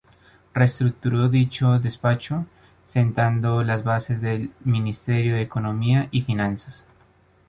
[0.55, 2.47] Reestructuró dicho despacho,
[2.83, 6.85] sentando las bases del ministerio de Economía y Finanzas.